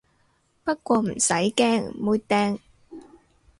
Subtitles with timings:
[0.63, 2.57] 不過唔使驚，妹釘